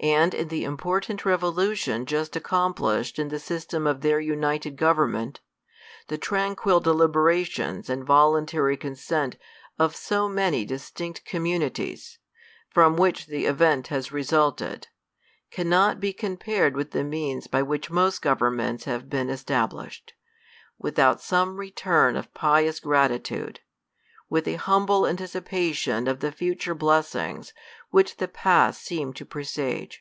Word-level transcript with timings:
And 0.00 0.34
in 0.34 0.48
the 0.48 0.64
important 0.64 1.24
revolution 1.24 2.04
just 2.04 2.34
accomplished 2.34 3.16
in 3.16 3.28
the 3.28 3.38
system 3.38 3.86
ef 3.86 4.00
their 4.00 4.18
united 4.18 4.76
government, 4.76 5.38
the 6.08 6.18
tranquil 6.18 6.80
deliberations 6.80 7.88
and 7.88 8.04
voluntary 8.04 8.76
consent 8.76 9.36
of 9.78 9.94
so 9.94 10.28
many 10.28 10.64
distinct 10.64 11.24
communities, 11.24 12.18
from 12.68 12.96
which 12.96 13.26
the 13.26 13.46
event 13.46 13.86
has 13.86 14.10
resulted, 14.10 14.88
cannot 15.52 16.00
be 16.00 16.12
com 16.12 16.38
pared 16.38 16.74
with 16.74 16.90
the 16.90 17.04
means 17.04 17.46
by 17.46 17.62
which 17.62 17.88
most 17.88 18.20
governments 18.20 18.84
have 18.84 19.08
been 19.08 19.30
established, 19.30 20.12
without 20.76 21.22
some 21.22 21.56
return 21.56 22.16
of 22.16 22.34
pious 22.34 22.80
gratitude, 22.80 23.60
with 24.30 24.48
a 24.48 24.54
humble 24.54 25.06
anticipation 25.06 26.08
of 26.08 26.18
the 26.20 26.32
future 26.32 26.74
blessings 26.74 27.52
which 27.90 28.16
the 28.16 28.26
past 28.26 28.82
seem 28.82 29.12
to 29.12 29.24
presage. 29.24 30.00